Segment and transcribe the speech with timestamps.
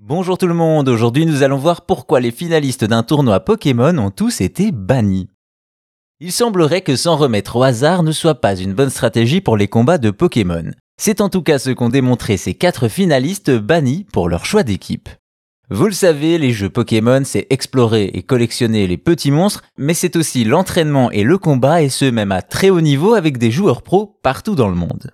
[0.00, 4.12] Bonjour tout le monde, aujourd'hui nous allons voir pourquoi les finalistes d'un tournoi Pokémon ont
[4.12, 5.28] tous été bannis.
[6.20, 9.66] Il semblerait que s'en remettre au hasard ne soit pas une bonne stratégie pour les
[9.66, 10.70] combats de Pokémon.
[10.98, 15.08] C'est en tout cas ce qu'ont démontré ces quatre finalistes bannis pour leur choix d'équipe.
[15.68, 20.14] Vous le savez, les jeux Pokémon, c'est explorer et collectionner les petits monstres, mais c'est
[20.14, 23.82] aussi l'entraînement et le combat, et ce même à très haut niveau avec des joueurs
[23.82, 25.10] pros partout dans le monde.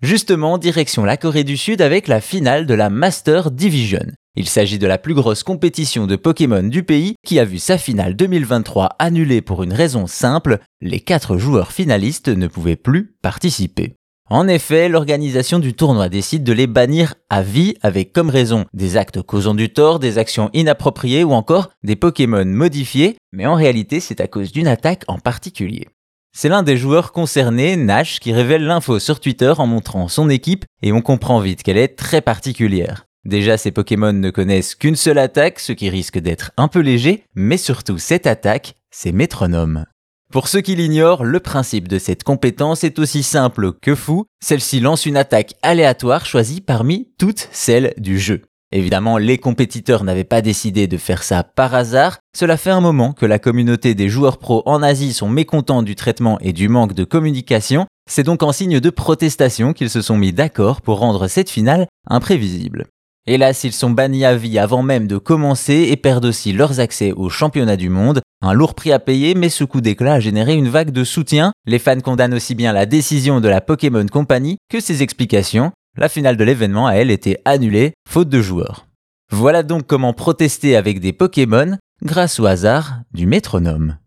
[0.00, 4.06] Justement, direction la Corée du Sud avec la finale de la Master Division.
[4.40, 7.76] Il s'agit de la plus grosse compétition de Pokémon du pays qui a vu sa
[7.76, 13.96] finale 2023 annulée pour une raison simple, les quatre joueurs finalistes ne pouvaient plus participer.
[14.30, 18.96] En effet, l'organisation du tournoi décide de les bannir à vie avec comme raison des
[18.96, 23.98] actes causant du tort, des actions inappropriées ou encore des Pokémon modifiés, mais en réalité
[23.98, 25.88] c'est à cause d'une attaque en particulier.
[26.32, 30.64] C'est l'un des joueurs concernés, Nash, qui révèle l'info sur Twitter en montrant son équipe
[30.80, 33.07] et on comprend vite qu'elle est très particulière.
[33.24, 37.24] Déjà, ces Pokémon ne connaissent qu'une seule attaque, ce qui risque d'être un peu léger,
[37.34, 39.84] mais surtout cette attaque, c'est métronome.
[40.30, 44.78] Pour ceux qui l'ignorent, le principe de cette compétence est aussi simple que fou, celle-ci
[44.78, 48.42] lance une attaque aléatoire choisie parmi toutes celles du jeu.
[48.70, 53.14] Évidemment, les compétiteurs n'avaient pas décidé de faire ça par hasard, cela fait un moment
[53.14, 56.92] que la communauté des joueurs pros en Asie sont mécontents du traitement et du manque
[56.92, 61.28] de communication, c'est donc en signe de protestation qu'ils se sont mis d'accord pour rendre
[61.28, 62.84] cette finale imprévisible.
[63.30, 67.12] Hélas, ils sont bannis à vie avant même de commencer et perdent aussi leurs accès
[67.12, 68.22] au championnat du monde.
[68.40, 71.52] Un lourd prix à payer, mais ce coup d'éclat a généré une vague de soutien.
[71.66, 75.72] Les fans condamnent aussi bien la décision de la Pokémon Company que ses explications.
[75.98, 78.86] La finale de l'événement a elle été annulée, faute de joueurs.
[79.30, 83.98] Voilà donc comment protester avec des Pokémon grâce au hasard du métronome.